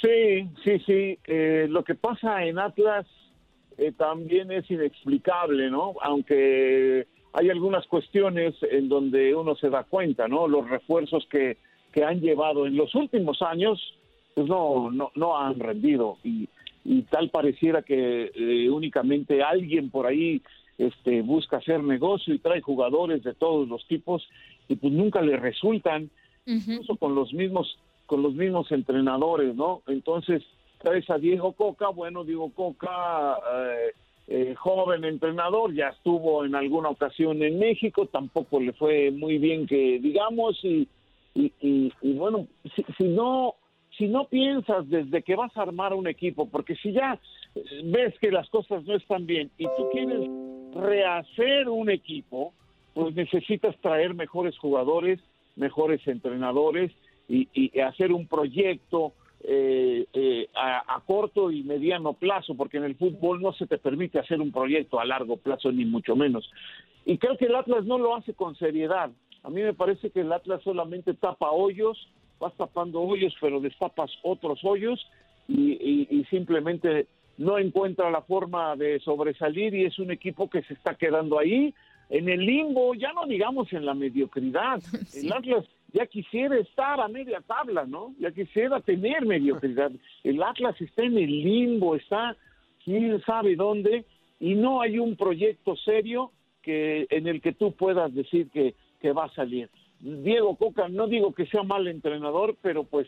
Sí, 0.00 0.48
sí, 0.64 0.78
sí. 0.86 1.18
Eh, 1.26 1.66
lo 1.68 1.82
que 1.82 1.96
pasa 1.96 2.44
en 2.44 2.58
Atlas 2.58 3.06
eh, 3.76 3.92
también 3.92 4.50
es 4.52 4.70
inexplicable, 4.70 5.70
¿no? 5.70 5.94
Aunque 6.00 7.08
hay 7.32 7.50
algunas 7.50 7.86
cuestiones 7.88 8.54
en 8.70 8.88
donde 8.88 9.34
uno 9.34 9.56
se 9.56 9.68
da 9.68 9.82
cuenta, 9.82 10.28
¿no? 10.28 10.46
Los 10.46 10.70
refuerzos 10.70 11.26
que, 11.28 11.58
que 11.92 12.04
han 12.04 12.20
llevado 12.20 12.66
en 12.66 12.76
los 12.76 12.94
últimos 12.94 13.42
años, 13.42 13.80
pues 14.34 14.46
no, 14.46 14.92
no, 14.92 15.10
no 15.16 15.36
han 15.36 15.58
rendido 15.58 16.18
y, 16.22 16.48
y 16.84 17.02
tal 17.02 17.30
pareciera 17.30 17.82
que 17.82 18.30
eh, 18.32 18.70
únicamente 18.70 19.42
alguien 19.42 19.90
por 19.90 20.06
ahí 20.06 20.40
este, 20.78 21.22
busca 21.22 21.56
hacer 21.56 21.82
negocio 21.82 22.32
y 22.32 22.38
trae 22.38 22.60
jugadores 22.60 23.24
de 23.24 23.34
todos 23.34 23.68
los 23.68 23.84
tipos 23.88 24.26
y 24.68 24.76
pues 24.76 24.92
nunca 24.92 25.20
le 25.20 25.36
resultan, 25.36 26.08
incluso 26.46 26.96
con 26.96 27.14
los 27.14 27.34
mismos 27.34 27.78
con 28.06 28.22
los 28.22 28.32
mismos 28.32 28.72
entrenadores, 28.72 29.54
¿no? 29.54 29.82
Entonces 29.86 30.42
traes 30.78 31.10
a 31.10 31.18
Diego 31.18 31.52
Coca, 31.52 31.88
bueno, 31.88 32.24
Diego 32.24 32.50
Coca, 32.54 33.36
eh, 33.36 33.92
eh, 34.28 34.54
joven 34.54 35.04
entrenador, 35.04 35.74
ya 35.74 35.88
estuvo 35.88 36.44
en 36.44 36.54
alguna 36.54 36.88
ocasión 36.88 37.42
en 37.42 37.58
México, 37.58 38.06
tampoco 38.06 38.60
le 38.60 38.72
fue 38.72 39.10
muy 39.10 39.36
bien 39.36 39.66
que 39.66 39.98
digamos 39.98 40.58
y, 40.64 40.88
y, 41.34 41.52
y, 41.60 42.12
bueno, 42.14 42.46
si, 42.74 42.84
si 42.96 43.04
no 43.04 43.56
si 43.98 44.06
no 44.06 44.26
piensas 44.28 44.88
desde 44.88 45.22
que 45.22 45.34
vas 45.34 45.54
a 45.56 45.62
armar 45.62 45.92
un 45.92 46.06
equipo, 46.06 46.48
porque 46.48 46.76
si 46.76 46.92
ya 46.92 47.18
ves 47.84 48.14
que 48.20 48.30
las 48.30 48.48
cosas 48.48 48.84
no 48.84 48.94
están 48.94 49.26
bien 49.26 49.50
y 49.58 49.64
tú 49.64 49.88
quieres 49.90 50.30
rehacer 50.74 51.68
un 51.68 51.90
equipo, 51.90 52.52
pues 52.94 53.14
necesitas 53.14 53.76
traer 53.78 54.14
mejores 54.14 54.56
jugadores, 54.58 55.20
mejores 55.56 56.06
entrenadores 56.06 56.92
y, 57.28 57.78
hacer 57.80 58.12
un 58.12 58.26
proyecto 58.26 59.12
eh, 59.44 60.06
eh, 60.12 60.48
a, 60.54 61.00
corto 61.06 61.50
y 61.50 61.62
mediano 61.62 62.14
plazo, 62.14 62.54
porque 62.54 62.78
en 62.78 62.84
el 62.84 62.96
fútbol 62.96 63.40
no 63.40 63.52
se 63.52 63.66
te 63.66 63.78
permite 63.78 64.18
hacer 64.18 64.40
un 64.40 64.50
proyecto 64.50 64.98
a 64.98 65.04
largo 65.04 65.36
plazo, 65.36 65.70
ni 65.70 65.84
mucho 65.84 66.16
menos. 66.16 66.50
Y 67.04 67.18
creo 67.18 67.36
que 67.36 67.46
el 67.46 67.54
Atlas 67.54 67.84
no 67.84 67.98
lo 67.98 68.16
hace 68.16 68.34
con 68.34 68.56
seriedad. 68.56 69.10
A 69.42 69.50
mí 69.50 69.62
me 69.62 69.74
parece 69.74 70.10
que 70.10 70.20
el 70.20 70.32
Atlas 70.32 70.62
solamente 70.62 71.14
tapa 71.14 71.50
hoyos, 71.50 72.08
vas 72.40 72.54
tapando 72.56 73.00
hoyos, 73.00 73.34
pero 73.40 73.60
destapas 73.60 74.10
otros 74.22 74.60
hoyos 74.64 75.06
y 75.48 76.26
simplemente 76.28 77.06
no 77.38 77.56
encuentra 77.56 78.10
la 78.10 78.20
forma 78.22 78.76
de 78.76 78.98
sobresalir 79.00 79.72
y 79.74 79.84
es 79.84 79.98
un 79.98 80.10
equipo 80.10 80.50
que 80.50 80.62
se 80.62 80.74
está 80.74 80.94
quedando 80.94 81.38
ahí 81.38 81.72
en 82.10 82.28
el 82.28 82.40
limbo, 82.40 82.94
ya 82.94 83.12
no 83.12 83.26
digamos 83.26 83.72
en 83.72 83.86
la 83.86 83.94
mediocridad. 83.94 84.80
El 85.14 85.32
Atlas 85.32 85.64
ya 85.92 86.06
quisiera 86.06 86.58
estar 86.58 87.00
a 87.00 87.08
media 87.08 87.40
tabla, 87.46 87.86
¿no? 87.86 88.14
Ya 88.18 88.32
quisiera 88.32 88.80
tener 88.80 89.24
mediocridad. 89.24 89.92
El 90.24 90.42
Atlas 90.42 90.78
está 90.80 91.04
en 91.04 91.16
el 91.16 91.42
limbo, 91.42 91.94
está 91.94 92.36
quién 92.84 93.20
sabe 93.22 93.56
dónde 93.56 94.04
y 94.40 94.54
no 94.54 94.80
hay 94.80 94.98
un 94.98 95.16
proyecto 95.16 95.76
serio 95.76 96.32
que 96.62 97.06
en 97.10 97.26
el 97.26 97.40
que 97.40 97.52
tú 97.52 97.72
puedas 97.72 98.12
decir 98.14 98.50
que, 98.50 98.74
que 99.00 99.12
va 99.12 99.26
a 99.26 99.34
salir. 99.34 99.70
Diego 100.00 100.56
Coca, 100.56 100.88
no 100.88 101.06
digo 101.06 101.34
que 101.34 101.46
sea 101.46 101.62
mal 101.62 101.86
entrenador, 101.86 102.56
pero 102.62 102.84
pues 102.84 103.06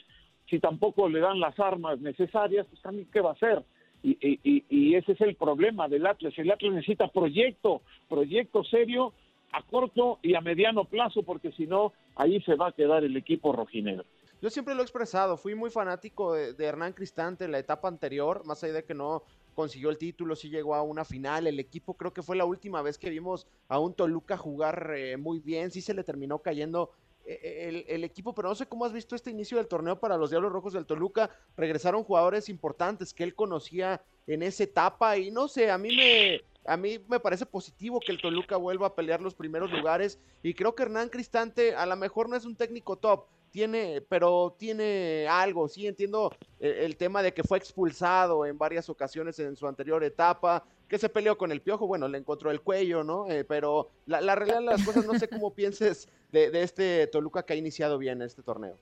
si 0.49 0.59
tampoco 0.59 1.09
le 1.09 1.21
dan 1.21 1.41
las 1.41 1.59
armas 1.59 2.01
necesarias, 2.01 2.67
pues 2.69 2.81
también 2.83 3.09
qué 3.13 3.21
va 3.21 3.31
a 3.31 3.35
hacer 3.35 3.63
y, 4.03 4.95
ese 4.95 5.13
es 5.13 5.21
el 5.21 5.37
problema 5.37 5.89
del 5.89 6.07
Atlas. 6.07 6.35
El 6.37 6.51
Atlas 6.51 6.73
necesita 6.73 7.09
proyecto, 7.09 7.83
proyecto 8.09 8.65
serio 8.65 9.13
a 9.53 9.63
corto 9.63 10.19
y 10.23 10.35
a 10.35 10.41
mediano 10.41 10.85
plazo, 10.85 11.23
porque 11.23 11.53
si 11.53 11.67
no, 11.67 11.93
ahí 12.17 12.41
se 12.43 12.55
va 12.55 12.69
a 12.69 12.73
quedar 12.73 13.05
el 13.05 13.17
equipo 13.17 13.53
rojinegro. 13.53 14.05
Yo 14.43 14.49
siempre 14.49 14.75
lo 14.75 14.81
he 14.81 14.85
expresado, 14.85 15.37
fui 15.37 15.55
muy 15.55 15.69
fanático 15.69 16.33
de, 16.33 16.65
Hernán 16.65 16.95
Cristante 16.95 17.45
en 17.45 17.53
la 17.53 17.59
etapa 17.59 17.89
anterior, 17.89 18.43
más 18.47 18.65
allá 18.65 18.73
de 18.75 18.85
que 18.85 18.95
no 18.95 19.23
consiguió 19.55 19.91
el 19.91 19.99
título, 19.99 20.35
sí 20.35 20.49
llegó 20.49 20.75
a 20.75 20.83
una 20.83 21.05
final, 21.05 21.47
el 21.47 21.61
equipo 21.61 21.95
creo 21.95 22.15
que 22.15 22.23
fue 22.23 22.37
la 22.37 22.47
última 22.47 22.81
vez 22.81 22.97
que 22.97 23.11
vimos 23.11 23.47
a 23.69 23.79
un 23.79 23.93
Toluca 23.93 24.39
jugar 24.39 24.95
eh, 24.97 25.19
muy 25.19 25.41
bien, 25.41 25.71
sí 25.71 25.83
se 25.83 25.93
le 25.93 26.05
terminó 26.05 26.39
cayendo 26.39 26.91
eh, 27.33 27.85
el, 27.87 28.03
equipo, 28.03 28.35
pero 28.35 28.49
no 28.49 28.55
sé 28.57 28.67
cómo 28.67 28.85
has 28.85 28.93
visto 28.93 29.15
este 29.15 29.31
inicio 29.31 29.59
del 29.59 29.69
torneo 29.69 30.01
para 30.01 30.17
los 30.17 30.31
Diablos 30.31 30.53
Rojos 30.53 30.73
del 30.73 30.87
Toluca. 30.87 31.31
Regresaron 31.57 32.03
jugadores 32.03 32.49
importantes 32.49 33.15
que 33.15 33.23
él 33.23 33.37
conocía 33.37 34.03
en 34.27 34.43
esa 34.43 34.65
etapa 34.65 35.17
y 35.17 35.31
no 35.31 35.47
sé, 35.47 35.71
a 35.71 35.79
mí 35.79 35.95
me, 35.95 36.41
a 36.67 36.77
mí 36.77 36.99
me 37.09 37.21
parece 37.21 37.47
positivo 37.47 38.01
que 38.01 38.11
el 38.11 38.21
Toluca 38.21 38.57
vuelva 38.57 38.89
a 38.89 38.95
pelear 38.97 39.21
los 39.21 39.35
primeros 39.35 39.71
lugares 39.71 40.19
y 40.43 40.55
creo 40.55 40.75
que 40.75 40.83
Hernán 40.83 41.09
Cristante 41.09 41.75
a 41.77 41.87
lo 41.87 41.95
mejor 41.95 42.29
no 42.29 42.35
es 42.35 42.45
un 42.45 42.57
técnico 42.57 42.97
top, 42.97 43.27
tiene, 43.51 44.03
pero 44.09 44.55
tiene 44.59 45.27
algo, 45.29 45.69
sí 45.69 45.87
entiendo 45.87 46.31
el, 46.59 46.73
el, 46.73 46.97
tema 46.97 47.23
de 47.23 47.33
que 47.33 47.43
fue 47.43 47.59
expulsado 47.59 48.47
en 48.47 48.57
varias 48.59 48.89
ocasiones 48.89 49.39
en 49.39 49.57
su 49.57 49.67
anterior 49.67 50.03
etapa, 50.05 50.65
que 50.91 50.99
se 50.99 51.09
peleó 51.09 51.39
con 51.39 51.53
el 51.53 51.63
piojo, 51.63 51.87
bueno, 51.87 52.09
le 52.09 52.19
encontró 52.19 52.51
el 52.51 52.61
cuello, 52.61 53.05
¿no? 53.05 53.31
Eh, 53.31 53.45
pero 53.45 53.91
la, 54.07 54.35
realidad 54.35 54.59
de 54.59 54.65
las 54.65 54.85
cosas, 54.85 55.07
no 55.07 55.15
sé 55.15 55.29
cómo 55.29 55.55
pienses 55.55 56.09
de, 56.33 56.51
este 56.63 57.07
Toluca 57.07 57.45
que 57.45 57.53
ha 57.53 57.57
iniciado 57.57 57.97
bien 57.97 58.21
este 58.23 58.43
torneo. 58.43 58.75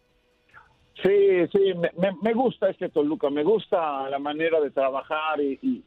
Sí, 1.02 1.46
sí, 1.52 1.74
me, 2.22 2.32
gusta 2.32 2.70
este 2.70 2.88
Toluca, 2.88 3.28
me 3.28 3.44
gusta 3.44 4.08
la 4.08 4.18
manera 4.18 4.58
de 4.58 4.70
trabajar 4.70 5.38
y, 5.40 5.84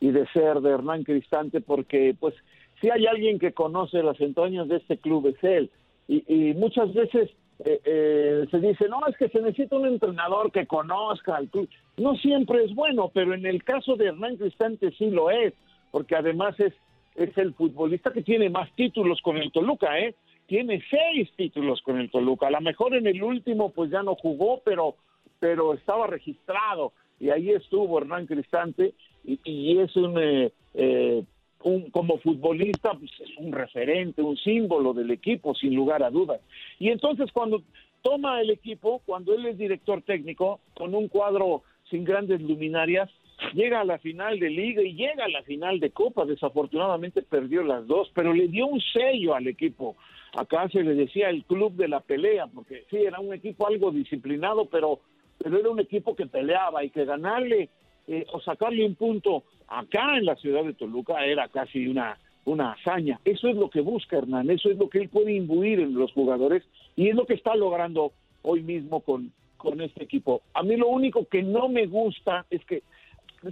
de 0.00 0.26
ser 0.32 0.60
de 0.62 0.70
Hernán 0.70 1.04
Cristante, 1.04 1.60
porque 1.60 2.16
pues 2.18 2.34
si 2.80 2.88
hay 2.88 3.06
alguien 3.06 3.38
que 3.38 3.52
conoce 3.52 4.02
las 4.02 4.18
entrañas 4.20 4.68
de 4.68 4.78
este 4.78 4.96
club 4.96 5.26
es 5.28 5.44
él. 5.44 5.70
Y, 6.08 6.54
muchas 6.54 6.92
veces 6.94 7.30
eh, 7.64 7.80
eh, 7.84 8.46
se 8.50 8.58
dice, 8.58 8.88
no, 8.88 9.06
es 9.06 9.16
que 9.16 9.28
se 9.28 9.40
necesita 9.40 9.76
un 9.76 9.86
entrenador 9.86 10.50
que 10.50 10.66
conozca 10.66 11.36
al 11.36 11.48
club. 11.48 11.68
No 11.96 12.14
siempre 12.16 12.64
es 12.64 12.74
bueno, 12.74 13.10
pero 13.12 13.34
en 13.34 13.46
el 13.46 13.62
caso 13.64 13.96
de 13.96 14.06
Hernán 14.06 14.36
Cristante 14.36 14.90
sí 14.92 15.10
lo 15.10 15.30
es, 15.30 15.54
porque 15.90 16.16
además 16.16 16.58
es 16.58 16.72
es 17.14 17.36
el 17.36 17.54
futbolista 17.54 18.12
que 18.12 18.22
tiene 18.22 18.48
más 18.50 18.70
títulos 18.74 19.20
con 19.22 19.36
el 19.36 19.52
Toluca, 19.52 19.98
¿eh? 19.98 20.14
Tiene 20.46 20.82
seis 20.90 21.30
títulos 21.36 21.80
con 21.82 21.98
el 21.98 22.10
Toluca. 22.10 22.48
A 22.48 22.50
lo 22.50 22.60
mejor 22.60 22.94
en 22.94 23.06
el 23.06 23.22
último 23.22 23.70
pues 23.70 23.90
ya 23.90 24.02
no 24.02 24.14
jugó, 24.14 24.60
pero, 24.64 24.96
pero 25.38 25.74
estaba 25.74 26.06
registrado. 26.06 26.92
Y 27.20 27.30
ahí 27.30 27.50
estuvo 27.50 27.98
Hernán 27.98 28.26
Cristante 28.26 28.94
y, 29.24 29.38
y 29.44 29.78
es 29.78 29.94
un, 29.96 30.18
eh, 30.18 30.52
eh, 30.74 31.22
un, 31.64 31.90
como 31.90 32.18
futbolista 32.18 32.92
pues 32.94 33.10
es 33.20 33.36
un 33.38 33.52
referente, 33.52 34.22
un 34.22 34.36
símbolo 34.36 34.92
del 34.92 35.10
equipo, 35.10 35.54
sin 35.54 35.74
lugar 35.74 36.02
a 36.02 36.10
dudas. 36.10 36.40
Y 36.78 36.88
entonces 36.88 37.30
cuando 37.32 37.62
toma 38.02 38.40
el 38.40 38.50
equipo, 38.50 39.00
cuando 39.06 39.34
él 39.34 39.46
es 39.46 39.58
director 39.58 40.02
técnico, 40.02 40.60
con 40.74 40.94
un 40.94 41.08
cuadro 41.08 41.62
sin 41.90 42.04
grandes 42.04 42.40
luminarias, 42.40 43.10
llega 43.54 43.80
a 43.80 43.84
la 43.84 43.98
final 43.98 44.38
de 44.38 44.50
liga 44.50 44.82
y 44.82 44.94
llega 44.94 45.24
a 45.24 45.28
la 45.28 45.42
final 45.42 45.80
de 45.80 45.90
copa. 45.90 46.24
Desafortunadamente 46.24 47.22
perdió 47.22 47.62
las 47.62 47.86
dos, 47.86 48.10
pero 48.14 48.32
le 48.32 48.48
dio 48.48 48.66
un 48.66 48.80
sello 48.80 49.34
al 49.34 49.46
equipo. 49.46 49.96
Acá 50.34 50.68
se 50.68 50.82
le 50.82 50.94
decía 50.94 51.28
el 51.28 51.44
club 51.44 51.74
de 51.74 51.88
la 51.88 52.00
pelea, 52.00 52.46
porque 52.46 52.84
sí, 52.90 52.96
era 52.96 53.20
un 53.20 53.34
equipo 53.34 53.66
algo 53.66 53.90
disciplinado, 53.90 54.66
pero, 54.66 55.00
pero 55.38 55.58
era 55.58 55.70
un 55.70 55.80
equipo 55.80 56.16
que 56.16 56.26
peleaba 56.26 56.84
y 56.84 56.90
que 56.90 57.04
ganarle 57.04 57.68
eh, 58.06 58.26
o 58.32 58.40
sacarle 58.40 58.84
un 58.84 58.94
punto 58.94 59.44
acá 59.68 60.16
en 60.16 60.26
la 60.26 60.36
ciudad 60.36 60.64
de 60.64 60.74
Toluca 60.74 61.24
era 61.24 61.48
casi 61.48 61.86
una, 61.86 62.18
una 62.44 62.72
hazaña. 62.72 63.20
Eso 63.24 63.48
es 63.48 63.56
lo 63.56 63.70
que 63.70 63.80
busca 63.80 64.18
Hernán, 64.18 64.50
eso 64.50 64.70
es 64.70 64.78
lo 64.78 64.88
que 64.88 64.98
él 64.98 65.08
puede 65.08 65.32
imbuir 65.32 65.80
en 65.80 65.94
los 65.94 66.12
jugadores 66.12 66.62
y 66.96 67.08
es 67.08 67.14
lo 67.14 67.26
que 67.26 67.34
está 67.34 67.54
logrando 67.54 68.12
hoy 68.42 68.62
mismo 68.62 69.00
con, 69.00 69.32
con 69.56 69.80
este 69.80 70.04
equipo. 70.04 70.42
A 70.54 70.62
mí 70.62 70.76
lo 70.76 70.88
único 70.88 71.26
que 71.26 71.42
no 71.42 71.68
me 71.68 71.86
gusta 71.86 72.44
es 72.50 72.64
que 72.64 72.82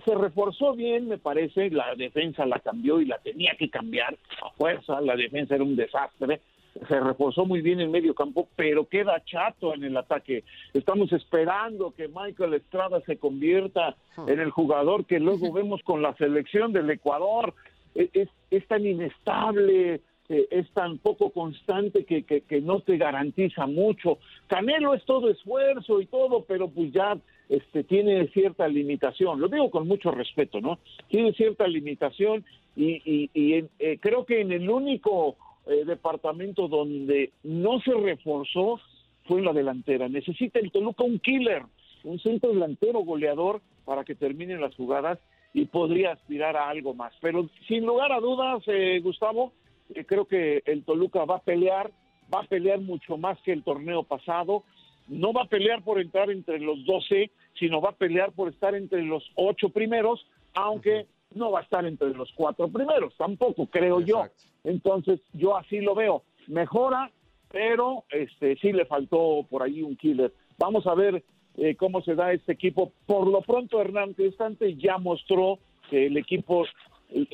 se 0.05 0.15
reforzó 0.15 0.75
bien, 0.75 1.09
me 1.09 1.19
parece, 1.19 1.71
la 1.71 1.95
defensa 1.97 2.47
la 2.47 2.61
cambió 2.61 3.01
y 3.01 3.07
la 3.07 3.19
tenía 3.19 3.55
que 3.59 3.69
cambiar 3.69 4.17
a 4.43 4.51
fuerza, 4.51 5.01
la 5.01 5.17
defensa 5.17 5.57
era 5.57 5.65
un 5.65 5.75
desastre, 5.75 6.41
se 6.89 7.01
reforzó 7.01 7.45
muy 7.45 7.61
bien 7.63 7.81
en 7.81 7.91
medio 7.91 8.15
campo, 8.15 8.49
pero 8.57 8.87
queda 8.87 9.23
chato 9.25 9.75
en 9.75 9.85
el 9.85 9.97
ataque. 9.97 10.45
Estamos 10.73 11.13
esperando 11.13 11.93
que 11.93 12.09
Michael 12.09 12.55
Estrada 12.55 13.01
se 13.07 13.19
convierta 13.19 13.97
en 14.27 14.41
el 14.41 14.51
jugador 14.51 15.05
que 15.05 15.21
luego 15.21 15.53
vemos 15.53 15.83
con 15.83 16.03
la 16.03 16.15
selección 16.17 16.73
del 16.73 16.91
Ecuador. 16.91 17.55
Es, 17.95 18.09
es, 18.13 18.29
es 18.51 18.67
tan 18.69 18.87
inestable, 18.87 20.01
eh, 20.29 20.47
es 20.51 20.71
tan 20.71 20.99
poco 20.99 21.31
constante 21.31 22.05
que, 22.05 22.23
que, 22.23 22.43
que, 22.43 22.61
no 22.61 22.81
te 22.81 22.97
garantiza 22.97 23.67
mucho. 23.67 24.19
Canelo 24.47 24.95
es 24.95 25.05
todo 25.05 25.29
esfuerzo 25.29 26.01
y 26.01 26.07
todo, 26.07 26.45
pero 26.45 26.69
pues 26.69 26.93
ya 26.93 27.19
este, 27.49 27.83
tiene 27.83 28.29
cierta 28.29 28.69
limitación. 28.69 29.41
Lo 29.41 29.49
digo 29.49 29.71
con 29.73 29.89
mucho 29.89 30.13
respeto, 30.13 30.61
¿no? 30.61 30.79
Tiene 31.09 31.33
cierta 31.33 31.67
limitación 31.67 32.45
y, 32.77 33.03
y, 33.05 33.31
y 33.35 33.65
eh, 33.81 33.99
creo 34.01 34.25
que 34.25 34.41
en 34.41 34.53
el 34.53 34.71
único 34.71 35.37
eh, 35.71 35.85
departamento 35.85 36.67
donde 36.67 37.31
no 37.45 37.81
se 37.81 37.95
reforzó 37.95 38.81
fue 39.25 39.39
en 39.39 39.45
la 39.45 39.53
delantera. 39.53 40.09
Necesita 40.09 40.59
el 40.59 40.73
Toluca 40.73 41.05
un 41.05 41.21
killer, 41.21 41.63
un 42.03 42.19
centro 42.19 42.51
delantero 42.53 43.01
goleador 43.01 43.63
para 43.85 44.03
que 44.05 44.17
terminen 44.17 44.61
las 44.61 44.75
jugadas 44.75 45.21
y 45.55 45.67
podría 45.67 46.11
aspirar 46.11 46.57
a 46.57 46.69
algo 46.69 46.93
más. 46.95 47.13
Pero 47.21 47.49
sin 47.69 47.87
lugar 47.87 48.11
a 48.11 48.19
dudas, 48.19 48.65
eh, 48.67 48.99
Gustavo, 49.01 49.53
eh, 49.95 50.05
creo 50.05 50.25
que 50.25 50.65
el 50.67 50.83
Toluca 50.83 51.25
va 51.25 51.37
a 51.37 51.43
pelear, 51.43 51.93
va 52.35 52.41
a 52.41 52.49
pelear 52.49 52.81
mucho 52.81 53.17
más 53.17 53.39
que 53.43 53.53
el 53.53 53.63
torneo 53.63 54.03
pasado. 54.03 54.65
No 55.07 55.33
va 55.33 55.43
a 55.43 55.49
pelear 55.49 55.85
por 55.85 56.01
entrar 56.01 56.33
entre 56.33 56.59
los 56.59 56.85
12, 56.85 57.31
sino 57.55 57.81
va 57.81 57.91
a 57.91 57.97
pelear 57.97 58.33
por 58.33 58.49
estar 58.49 58.75
entre 58.75 59.03
los 59.03 59.23
ocho 59.37 59.69
primeros, 59.69 60.27
aunque 60.53 61.07
no 61.35 61.51
va 61.51 61.61
a 61.61 61.63
estar 61.63 61.85
entre 61.87 62.11
los 62.11 62.31
cuatro 62.35 62.69
primeros, 62.69 63.15
tampoco 63.17 63.67
creo 63.67 64.01
Exacto. 64.01 64.35
yo. 64.65 64.71
Entonces, 64.71 65.21
yo 65.33 65.57
así 65.57 65.81
lo 65.81 65.95
veo. 65.95 66.23
Mejora, 66.49 67.11
pero 67.51 68.05
este 68.11 68.57
sí 68.57 68.73
le 68.73 68.85
faltó 68.87 69.47
por 69.49 69.63
ahí 69.63 69.83
un 69.83 69.97
killer. 69.97 70.33
Vamos 70.59 70.87
a 70.87 70.95
ver 70.95 71.25
eh, 71.57 71.77
cómo 71.77 72.03
se 72.03 72.15
da 72.15 72.33
este 72.33 72.53
equipo. 72.53 72.93
Por 73.07 73.27
lo 73.27 73.43
pronto, 73.43 73.81
Hernán 73.81 74.15
Cristante 74.15 74.77
ya 74.77 74.99
mostró 74.99 75.59
que 75.89 76.07
el 76.07 76.17
equipo, 76.17 76.65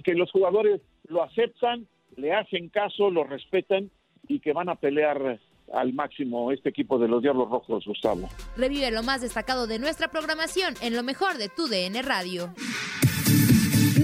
que 0.05 0.15
los 0.15 0.31
jugadores 0.31 0.81
lo 1.09 1.23
aceptan, 1.23 1.87
le 2.17 2.33
hacen 2.33 2.69
caso, 2.69 3.11
lo 3.11 3.25
respetan 3.25 3.91
y 4.29 4.41
que 4.41 4.53
van 4.53 4.69
a 4.69 4.77
pelear 4.77 5.39
al 5.73 5.93
máximo 5.93 6.53
este 6.53 6.69
equipo 6.69 6.99
de 6.99 7.09
los 7.09 7.23
Diablos 7.23 7.51
Rojos, 7.51 7.85
Gustavo. 7.85 8.29
Revive 8.57 8.91
lo 8.91 9.03
más 9.03 9.21
destacado 9.21 9.67
de 9.67 9.79
nuestra 9.79 10.09
programación 10.09 10.75
en 10.81 10.95
lo 10.95 11.03
mejor 11.03 11.37
de 11.39 11.49
tu 11.49 11.67
DN 11.67 12.01
Radio. 12.03 12.53